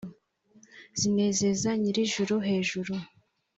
Zinezeze 0.99 1.69
Nyirijuru 1.81 2.35
hejuru 2.47 2.93